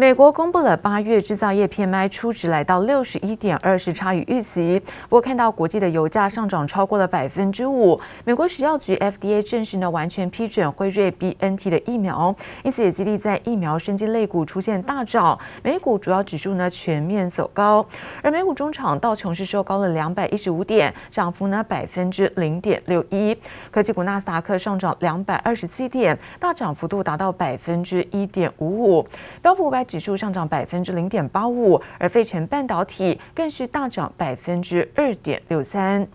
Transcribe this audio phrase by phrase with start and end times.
[0.00, 4.80] 美国公布了八月制造业 PMI 初值来到六十一点二，是差于预期。
[5.02, 17.84] 不过看到国际的油价上涨超过了百分之五，美国食药局 FDA 正式呢完全批准辉瑞 BNT 的疫苗，因此也激励在疫苗生技类股出现大涨，美股主要指数呢全面走高。
[18.22, 23.36] 而美股中场道琼是收高了两百一十五点，涨幅呢百分之零点六一。
[23.70, 29.06] 科技股纳斯达克上涨两百二十七点，大涨幅度达到百分之一点五五。
[29.42, 36.06] 标普五百指数上涨百分之零点八五，而费城半导体更是大涨百分之二点六三。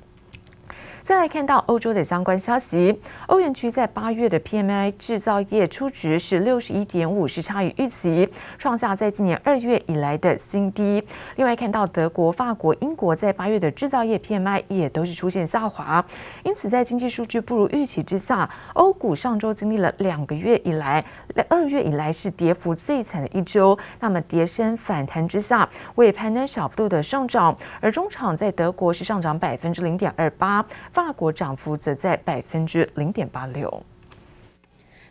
[1.06, 11.04] 再来看到欧洲的相关消息，欧元区在八月的 PMI 制造业初值是六十一点五，是差于预期，创下在今年二月以来的新低。
[11.36, 16.04] 另外看到德国、法国、英国在八月的制造业 PMI 也都是出现下滑，
[16.44, 21.06] 因此在经济数据不如预期之下，欧股上周经历了两个月以来，
[21.48, 23.78] 二月以来是跌幅最惨的一周。
[24.00, 30.66] 那么跌升反弹之下，尾盘呢小幅度的上涨，而中场在德国是上涨百分之零点二八。
[30.96, 33.84] 法国涨幅则在百分之零点八六。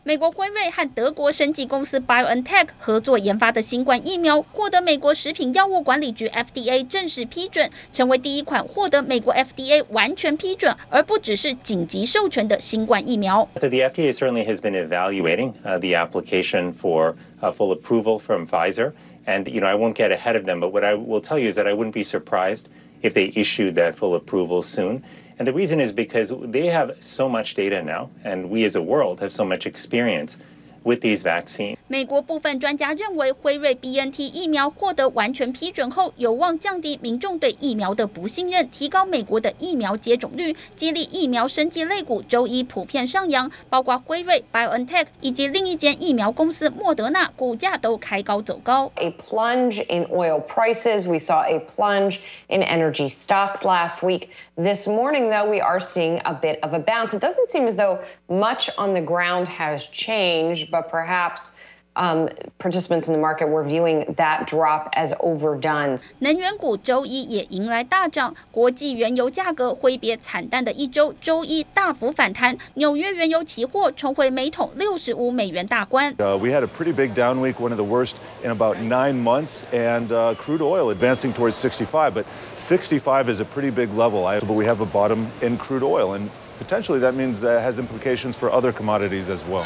[0.02, 13.46] 美国辉瑞和德国生技公司 BioNTech 合作研发的新冠疫苗，获得美国食品药物管理局 FDA 正式批准，成为第一款获得美国 FDA 完全批准，而不只是紧急授权的新冠疫苗。
[13.52, 17.16] The FDA certainly has been evaluating the application for
[17.52, 18.92] full approval from Pfizer,
[19.26, 21.50] and you know I won't get ahead of them, but what I will tell you
[21.50, 22.68] is that I wouldn't be surprised
[23.02, 25.02] if they issued that full approval soon.
[25.37, 28.81] And the reason is because they have so much data now, and we as a
[28.81, 30.37] world have so much experience.
[30.81, 48.89] With these vaccines，美国部分专家认为，辉瑞 BNT 疫苗获得完全批准后，有望降低民众对疫苗的不信任，提高美国的疫苗接种率，激励疫苗生技类股周一普遍上扬，包括辉瑞、BioNTech 以及另一间疫苗公司莫德纳，股价都开高走高。
[48.95, 51.05] A plunge in oil prices.
[51.05, 54.29] We saw a plunge in energy stocks last week.
[54.56, 57.12] This morning, though, we are seeing a bit of a bounce.
[57.12, 60.70] It doesn't seem as though much on the ground has changed.
[60.70, 61.50] but perhaps
[61.95, 62.29] um,
[62.59, 65.99] participants in the market were viewing that drop as overdone.
[66.19, 72.57] 能源股周一也迎来大涨，国际原油价格挥别惨淡的一周，周一大幅反弹。
[72.75, 76.13] 纽约原油期货重回每桶六十五美元大关。
[76.15, 79.63] Uh, we had a pretty big down week, one of the worst in about nine months,
[79.73, 82.13] and uh, crude oil advancing towards 65.
[82.13, 84.25] But 65 is a pretty big level.
[84.25, 86.29] I, but we have a bottom in crude oil, and
[86.59, 89.65] potentially that means that has implications for other commodities as well.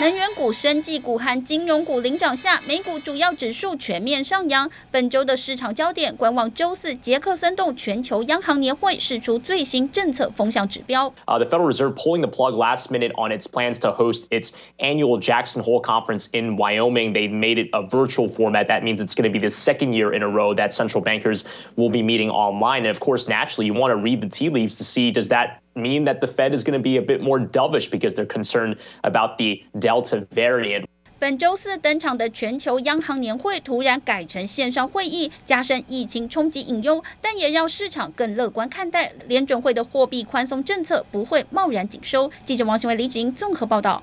[0.00, 4.68] 能源股、生技股和金融股领涨下，美股主要指数全面上扬。
[4.90, 11.14] 本周的市场焦点观望周四杰克森洞全球央行年会释出最新政策风向指标。
[11.26, 15.20] Uh, the Federal Reserve pulling the plug last minute on its plans to host its annual
[15.20, 17.12] Jackson Hole conference in Wyoming.
[17.12, 18.66] They made it a virtual format.
[18.66, 21.44] That means it's going to be the second year in a row that central bankers
[21.76, 22.84] will be meeting online.
[22.84, 25.60] And of course, naturally, you want to read the tea leaves to see does that
[25.75, 28.77] mean that the Fed is going to be a bit more dovish because they're concerned
[29.03, 30.85] about the Delta variant.
[31.19, 42.31] 本周四登场的全球央行年会突然改成线上会议，加深疫情冲击隐忧，但也让市场更乐观看待联准会的货币宽松政策不会贸然紧收。
[42.45, 44.01] 记者王新伟、李芷莹综合报道。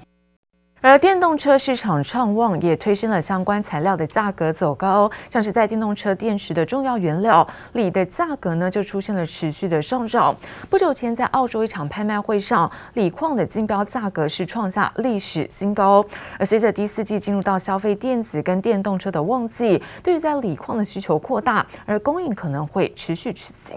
[0.82, 5.10] 而电动车市场畅旺，也推升了相关材料的价格走高。
[5.28, 10.36] 像是在电动车电池的重要原料锂的价格呢，就出现了持续的上涨。
[10.70, 16.04] 不久前，在澳洲一场拍卖会上，锂矿的竞标价格是创下历史新高。
[16.38, 23.76] 而随着第四季进入到消费电子跟电动车的旺季，对于在锂矿的需求扩大，而供应可能会持续吃紧。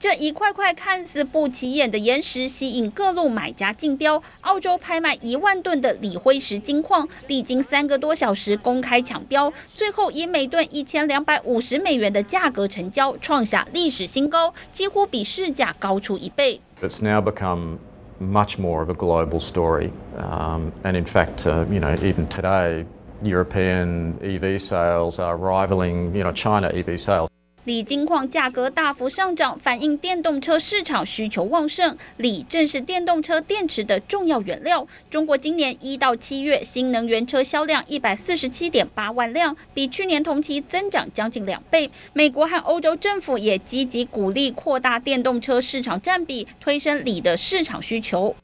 [0.00, 4.22] 这一块块看似不起眼的岩石，吸引各路买家竞标。
[4.42, 16.60] 澳洲拍卖一万吨的锂辉石金矿，历经三个多小时公开抢标，最后以每吨一千两百五十美元的价格成交，创下历史新高，几乎比市价高出一倍。
[16.80, 17.78] It's now become
[18.20, 22.84] much more of a global story, um, and in fact, uh, you know, even today,
[23.20, 27.26] European EV sales are rivaling, you know, China EV sales.
[27.68, 31.94] 锂金矿价格大幅上涨，反映电动车市场需求旺盛。
[32.16, 34.88] 锂正是电动车电池的重要原料。
[35.10, 41.90] 中国今年一到七月新能源车销量一百四十七点八万辆，比去年同期增长将近两倍。
[42.14, 48.34] 美国和欧洲政府也积极鼓励扩大电动车市场占比，推升锂的市场需求。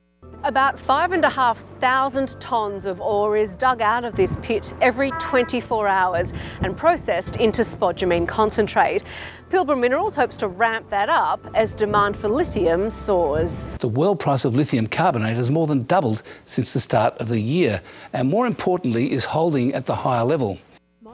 [0.45, 4.75] About five and a half thousand tons of ore is dug out of this pit
[4.83, 9.05] every 24 hours and processed into spodumene concentrate.
[9.49, 13.75] Pilbara Minerals hopes to ramp that up as demand for lithium soars.
[13.81, 17.41] The world price of lithium carbonate has more than doubled since the start of the
[17.41, 17.81] year,
[18.13, 20.59] and more importantly, is holding at the higher level.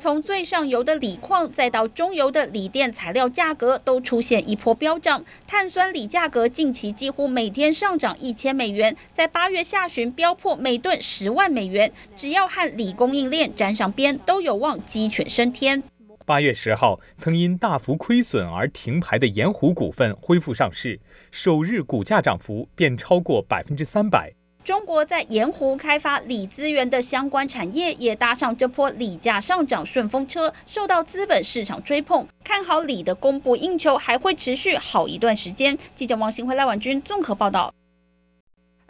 [0.01, 5.23] 从最上游的锂矿，再到中游的锂电材料价格，都出现一波飙涨。
[5.47, 11.93] 碳酸锂价格近期几乎每天上涨一千美元，在八月下旬飙破每吨十万美元。
[12.17, 15.83] 只要和锂供应链沾上边，都有望鸡犬升天。
[16.25, 20.99] 八月十号，曾因大幅亏损而停牌的盐湖股份恢复上市，
[21.31, 24.33] 首日股价涨幅便超过百分之三百。
[24.63, 35.77] 中国在盐湖开发锂资源的相关产业也搭上这波锂价上涨顺风车，受到资本市场追捧，看好锂的供不应求还会持续好一段时间。
[35.95, 37.73] 记者王新辉、赖婉君综合报道。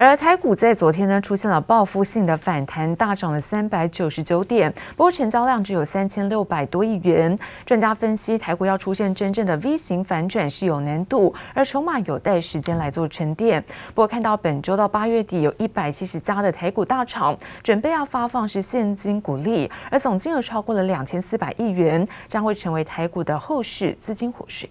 [0.02, 7.38] 而台股在昨天呢出现了报复性的反弹，大涨了三百九十九点，不过成交量只有三千六百多亿元。
[7.66, 13.62] 专家分析，台股要出现真正的 V 型反转是有难度，而筹码有待时间来做沉淀。
[13.88, 24.66] 不过看到本周到八月底有一百七十家的台股大厂准备要发放是现金股利，而总金额超过了两千四百亿元，将会成为台股的后续资金活水。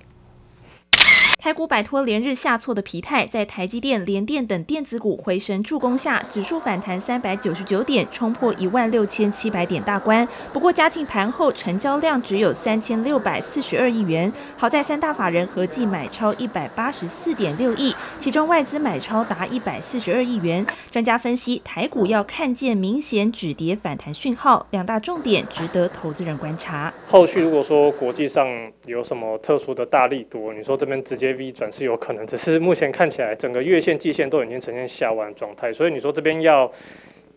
[1.41, 10.27] 台股摆脱连日下挫的疲态，在台积电、联电等电子股回神助攻下，指数反弹三百九十九点，冲破一万六千七百点大关。
[10.51, 14.29] 不过，加进盘后成交量只有三千六百四十二亿元。
[14.57, 20.65] 好在三大法人合计买超一百八十四点六亿，其中外资买超达一百四十二亿元。
[20.91, 26.93] 专家分析，台股要看见明显止跌反弹讯号，两大重点值得投资人观察。
[27.07, 28.45] 后续如果说国际上
[28.85, 31.28] 有什么特殊的大力度，你说这边直接。
[31.33, 36.71] V 转是有可能，只是目前看起来整个月线、季线都已经呈现下弯状态，所以你说这边要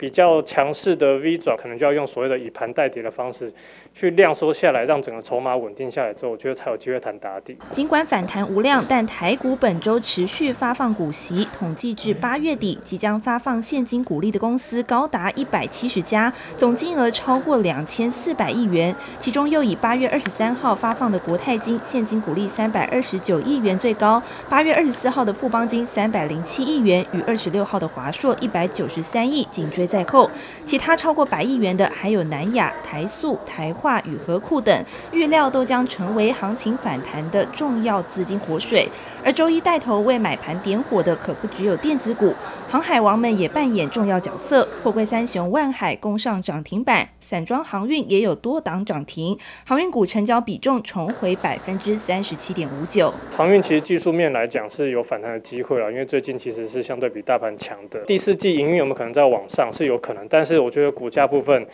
[0.03, 3.55] 比较强势的 V 转，可能就要用所谓的以盘代跌的方式。
[3.95, 7.57] 去量缩下来，让整个筹码稳定下来之后，我觉得才有机会谈打底。
[7.71, 18.93] 尽管反弹无量，但台股本周持续发放股息，统计至八月底，即将发放现金股利的公司高达一百七十家，总金额超过两千四百亿元。
[19.21, 24.21] 其中又以八月二十三号发放的国泰金现金股利三百二十九亿元最高，
[24.51, 30.31] 八月二十四号的富邦金三百零七亿元，与二十六号的华硕一百九十三亿紧追在后。
[30.65, 33.73] 其他超过百亿元的还有南亚、台塑、台。
[33.83, 38.89] 化与和库等预料都将成为行情反弹的重要资金活水，
[39.25, 42.35] 而周一带头为买盘点火的可不只有电子股，
[42.69, 44.67] 航海王们也扮演重要角色。
[44.83, 53.13] 货柜三雄万海攻上涨停板，散装航运也有多档涨停，航运股成交比重重回百分之三十七点五九。
[53.37, 58.01] 航运其实技术面来讲是有反弹的机会了，因为最近其实是相对比大盘强的。
[58.07, 61.65] 第四季营运有没有可能再往上是有可能，但是我觉得股价部分。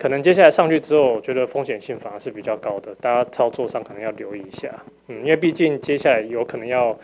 [0.00, 4.68] 可能接下来上去之后，我觉得风险性反而是比较高的，大家操作上可能要留意一下。
[5.08, 6.98] 嗯，因为毕竟接下来有可能要。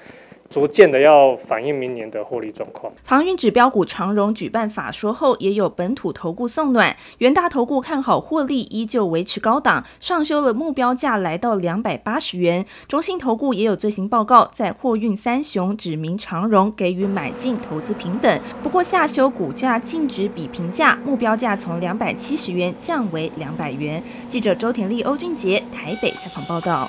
[0.51, 2.93] 逐渐的要反映明年的获利状况。
[3.05, 6.97] 航运指标股长荣举办法说后，也有本土投顾送暖。
[7.19, 12.65] 元大投顾看好获利依旧维持高档，上修了目标价来到两百八十元。
[12.87, 24.03] 中信投顾也有最新报告，在货运三雄指明长荣给予买进投资平等，不过下修股价净值比评价，目标价从两百七十元降为两百元。
[24.29, 26.89] 记者周田丽、欧俊杰台北采访报道。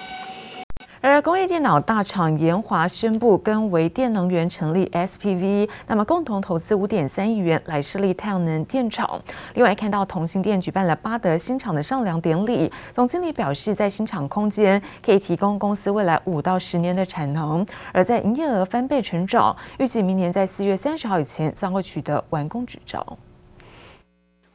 [1.00, 9.22] 而工业电脑大厂研华宣布跟微电能源成立 SPV，那么共同投资五点三亿元来设立太阳能电厂。
[9.54, 23.06] 另外看到同心电举办了八德新厂的上梁典礼，总经理表示，在新厂空间可以提供公司未来五到十年的产能，而在营业额翻倍成长，预计明年在四月三十号以前将会取得完工执照。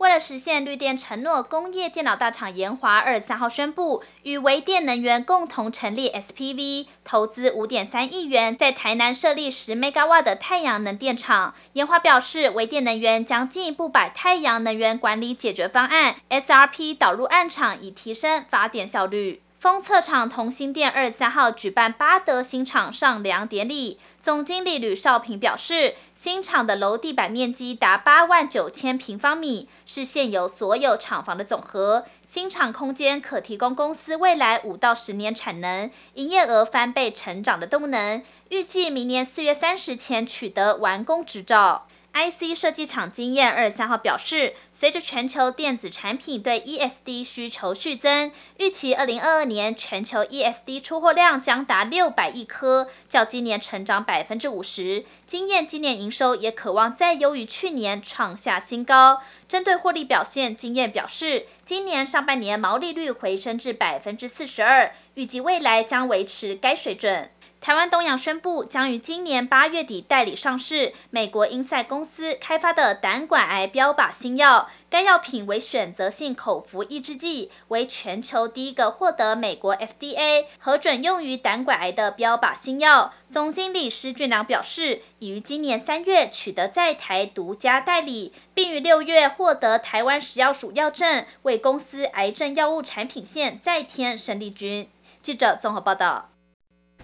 [0.02, 11.54] 为了实现绿电承诺，工业电脑大厂研华二十三号宣布与微电能源共同成立 SPV，投资五点三亿元，在台南设立十 MW 的太阳能电厂。
[11.74, 19.40] 研华表示，微电能源将进一步把太阳能源管理解决方案 SRP 导入案场，以提升发电效率。
[19.62, 32.04] 封测厂同心店二十三号举办八德新厂上梁典礼，总经理吕少平表示，新厂的楼地板面积达八万九千平方米，是现有所有厂房的总和。
[32.26, 41.86] 新厂空间可提供公司未来五到十年产能，营业额翻倍成长的动能，预计明年四月三十前取得完工执照。
[42.12, 55.06] IC 设计厂经验二十三号表示，随着全球电子产品对 ESD 需求续增，预期二零二二年全球 ESD 出货量将达六百亿颗，较今年成长百分之五十。
[55.24, 59.22] 经验今年营收也可望再优于去年，创下新高。
[59.48, 67.30] 针对获利表现，经验表示，今年上半年毛利率回升至百分之四十二，预计未来将维持该水准。
[67.62, 74.68] 台湾东洋宣布，将于今年八月底代理上市美国英赛公司开发的胆管癌标靶新药。
[74.90, 83.14] 该药品为选择性口服抑制剂，为全球第一个获得美国 FDA 核准用于胆管癌的标靶新药。
[83.30, 94.88] 总经理施俊良表示，已于今年三月取得在台独家代理，并于六月获得台湾食药署药证，为公司癌症药物产品线再添生力军。
[95.22, 96.31] 记者综合报道。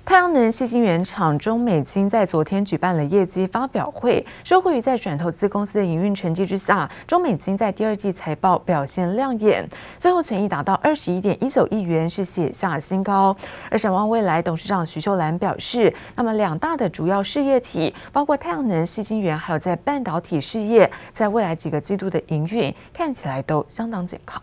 [0.08, 13.36] 太阳能矽晶圆厂中美晶在昨天举办了业绩发表会，受惠于在转投资公司的营运成绩之下，中美晶在第二季财报表现亮眼，最后权益达到二十一点一九亿元，是写下新高。
[13.70, 24.42] 而展望未来，董事长徐秀兰表示，那么两大的主要事业体，包括太阳能矽晶圆，还有在半导体事业，在未来几个季度的营运看起来都相当健康。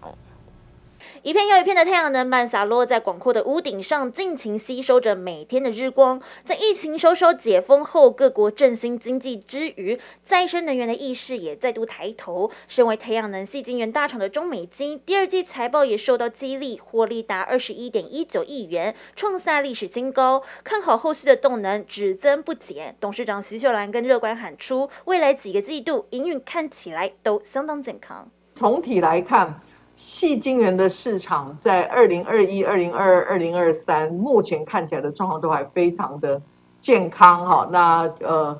[1.25, 6.21] 一片又一片的太阳能板洒落在广阔的屋顶上，尽情吸收着每天的日光。
[6.43, 12.51] 在疫情稍稍解封后，各国振兴经济之余，再生能源的意识也再度抬头。
[12.67, 20.43] 身为太阳能系晶圆大厂的中美晶，第二季财报也受到激励，获利达二十一点一九亿元，创下历史新高。
[20.63, 22.95] 看好后续的动能只增不减。
[22.99, 28.29] 董事长徐秀兰更乐观喊出，未来几个季度营运看起来都相当健康。
[28.53, 29.59] 总体来看。
[30.07, 36.39] 细晶圆的市场在二零二一、二零二二、二零二三，目前看起来的状况都还非常的
[36.79, 37.67] 健康哈。
[37.71, 38.57] 那呃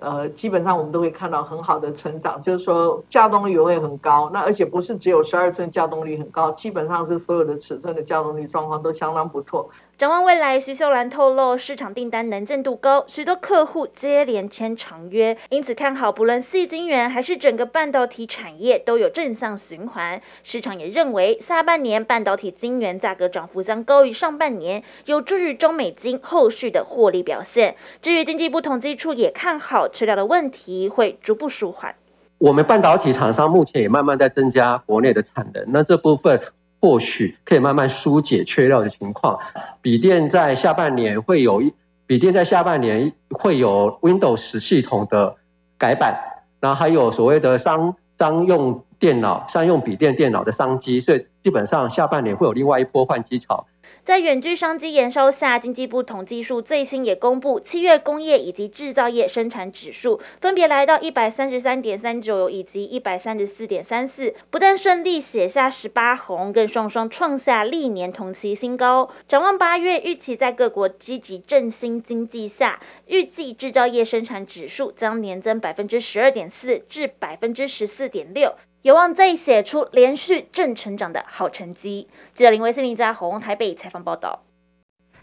[0.00, 4.30] 呃，基本上我们都会看到很好的成长，就是说加动率也会很高。
[4.32, 9.68] 那而且不是只有十二寸加动率很高，基本上是所有的尺寸的加动率状况都相当不错。
[9.98, 20.20] 展望未来，徐秀兰透露，市场订单能见度高，许多客户接连签长约，因此看好不论矽晶圆还是整个半导体产业都有正向循环。
[20.42, 27.74] 市场也认为，下半年半导体晶圆价格涨幅将高于上半年，有助于中美晶后续的获利表现。
[28.02, 31.94] 至于经济部统计处也看好，缺料的问题会逐步舒缓。
[32.36, 36.38] 我们半导体厂商目前也慢慢在增加国内的产能，那这部分。
[36.80, 39.38] 或许可以慢慢疏解缺料的情况。
[39.80, 41.74] 笔电在下半年会有一，
[42.06, 45.36] 笔电在下半年会有 Windows 系统的
[45.78, 46.18] 改版，
[46.60, 53.68] 然后还有所谓的商商用电脑、商用笔电电脑的商机，所以基本上下半年会有另外一波换机潮。
[54.02, 69.08] 在远距商机延烧下，经济部统计处最新也公布，七月工业以及制造业生产指数分别来到一百三十三点三九以及一百三十四点三四，不但顺利写下十八红，更双双创下历年同期新高。
[69.28, 78.52] 展望八月，预期在各国积极振兴经济下，预计制造业生产指数将年增百分之十二点四至百分之十四点六。
[78.86, 82.06] 有望再写出连续正成长的好成绩。
[82.32, 84.45] 记者林维斯林家宏台北采访报道。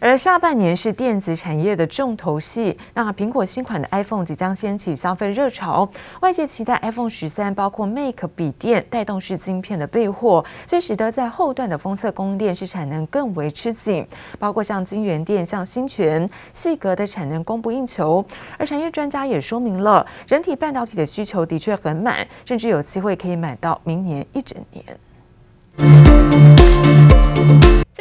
[0.03, 14.05] 而下半年是电子产业的重头戏，那苹果新款的 iPhone 即将掀起消费热潮，外界期待 iPhone 十三包括 Mac 笔电带动式晶片的备货，这使得在后段的封测供应链是产能更为吃紧，
[14.37, 18.25] 包括像晶圆店、像新全、细格的产能供不应求。
[18.57, 26.12] 而产业专家也说明了，整体半导体的需求的确很满，甚至有机会可以买到明年一整年。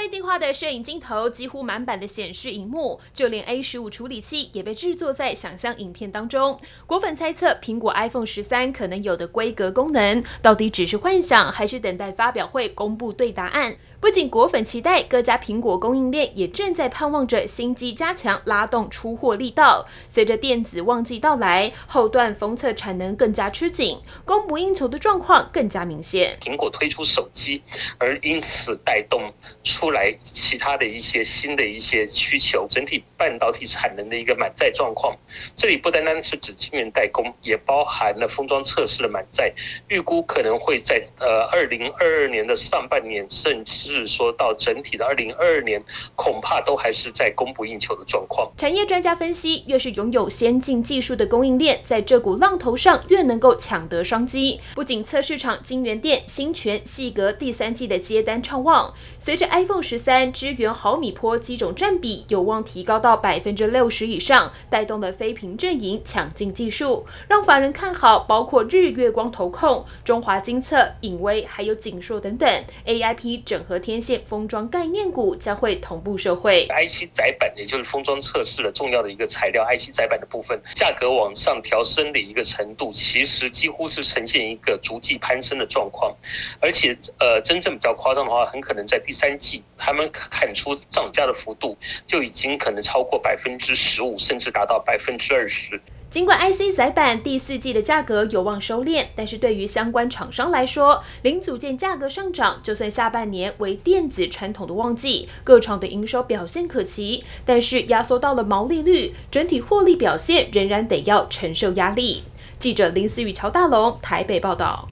[0.02, 6.59] 再进化的摄影镜头，几乎满版的显示荧幕，就连 A 十五处理器也被制作在想象影片当中。
[6.88, 13.76] 果粉猜测，苹果 iPhone 十三可能有的规格功能，到底只是幻想，还是等待发表会公布对答案？
[14.02, 19.87] 不仅果粉期待，各家苹果供应链也正在盼望着新机加强拉动出货力道。
[20.09, 26.37] 随着电子旺季到来，后段封测产能更加吃紧，供不应求的状况更加明显。
[26.40, 27.62] 苹果推出手机，
[27.97, 29.32] 而因此带动
[29.62, 35.17] 出来其他的一些新的一些需求，整体半导体产能的一个满载状况。
[35.55, 39.52] 这里不单单是指晶圆代工，也包含了封装测试的满载，
[39.87, 43.93] 预估可能会在呃二零二二年的上半年甚至。
[44.05, 45.81] 说到整体的二零二二年，
[46.17, 48.50] 恐怕都还是在供不应求的状况。
[48.57, 54.61] 产业专家分析，越是拥有先进技术的供应链，在这股浪头上越能够抢得商机。
[54.75, 72.49] 不仅测试厂晶圆店、新全、细格第三季的接单畅旺，随着 iPhone 13三支援毫米波机种占比有望提高到百分之六十以上，带动了非苹阵营抢进技术，让法人看好，包括日月光投控、中华金策、影威还有景硕等等。
[72.87, 76.66] AIP 整合天线封装概念股将会同步受惠。
[76.69, 86.14] IC 载板也就是封装测试的重要的一个材料，IC 载板的部分价格往上调升的一个程度，其实几乎是呈现一个逐季攀升的状况，
[86.61, 91.76] 而且呃，真正比较夸张的话，很可能在第三季，他们砍出涨价的幅度
[92.07, 95.80] 就已经可能超超过百分之十五，甚至达到百分之二十。
[96.09, 112.23] 尽管 IC 载板第四季的价格有望收敛，但是对于相关厂商来说，零组件价格上涨，就算下半年为电子传统的旺季，各厂的营收表现可期，但是压缩到了毛利率，整体获利表现仍然得要承受压力。
[112.61, 114.88] 记者林思雨、乔大龙台北报道。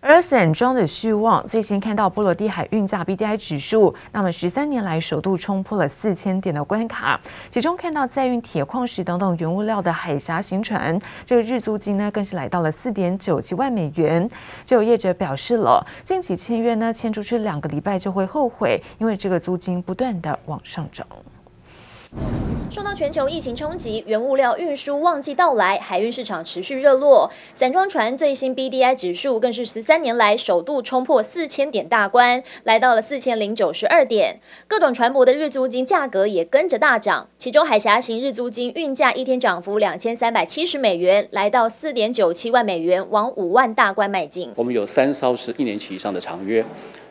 [0.00, 7.20] 而散装的续旺，最新看到波罗的海运价 BDI 指数，那么十三年来首度冲破了四千点的关卡。
[7.50, 14.28] 其中看到载运铁矿石等等原物料的海峡行船，这个日租金呢更是来到了四点九七万美元。
[14.64, 21.04] 就有业者表示了，近期签约呢签出去两个礼拜就会后悔，因为这个租金不断的往上涨。
[22.70, 27.30] 受到全球疫情冲击，原物料运输旺季到来，海运市场持续热络。
[27.54, 34.38] 散装船最新 BDI 指数更是十三年来首度冲破四千点大关，来到了四千零九十二点。
[34.66, 44.50] 各种船舶的日租金价格也跟着大涨，其中海峡型日租金运价一天涨幅两千三百七十美元，来到四点九七万美元，往五万大关迈进。
[44.56, 46.62] 我们有三艘是一年期以上的长约，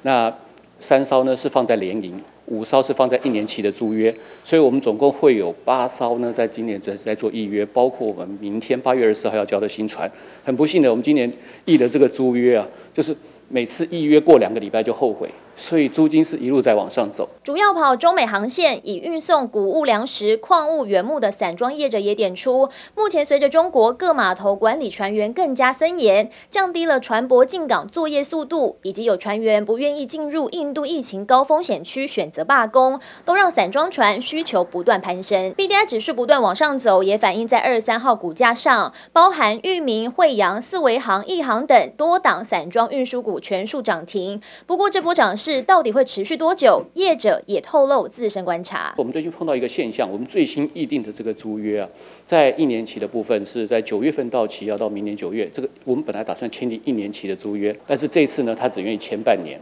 [0.03, 0.31] 那
[0.79, 2.21] 三艘呢是放在联营。
[2.47, 4.13] 五艘是放在一年期的租约，
[4.43, 10.09] 所以我们总共会有八艘呢，在今年在在做预约，包括我们明天八月二十四号要交的新船。
[10.43, 11.31] 很不幸的，我们今年
[11.65, 13.15] 议的这个租约啊，就是
[13.49, 15.29] 每次预约过两个礼拜就后悔。
[15.57, 17.27] 所以租金是一路在往上走。
[17.43, 35.51] 主要跑中美航线，以运送谷物、粮食、矿物、原木的散装业者也点出，目前随着中国各码头管理船员更加森严，降低了船舶进港作业速度，以及有船员不愿意进入印度疫情高风险区选择罢工，都让散装船需求不断攀升。
[35.53, 44.39] BDI 指数不断往上走，也反映在二十三号股价上，包含裕民、慧洋、四维航、一航等多档散装运输股全数涨停。
[44.67, 45.46] 不过这波涨势。
[45.53, 46.83] 是到底会持续多久？
[46.95, 48.93] 业者也透露自身观察。
[48.97, 51.87] 我们最近碰到一个现象，我们最新议定的这个租约啊，
[52.25, 55.49] 在一年期的部分是在九月份到期，要到明年九月。
[55.53, 59.57] 这个我们本来打算签订一年期的租约，但是这次呢，他只愿意签半年。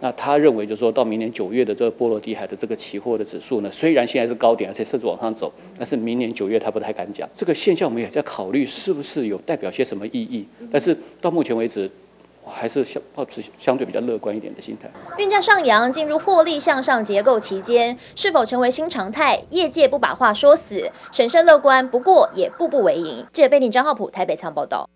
[0.00, 7.28] 那他认为，就是说到明年九月的这个波罗的海的这个期货的指数呢，虽然现在是高点，而且甚至往上走，但是明年九月他不太敢讲。
[7.36, 10.44] 这个现象我们也在考虑，是不是有代表些什么意义？
[10.72, 11.88] 但是到目前为止。
[12.44, 14.90] 还是相保持相对比较乐观一点的心态。
[15.18, 19.42] 运价上扬，进入获利向上结构期间，是否成为新常态？
[19.50, 23.26] 业界不把话说死，审慎乐观，不过也步步为营。
[23.32, 24.88] 记者贝宁张浩普台北仓报道。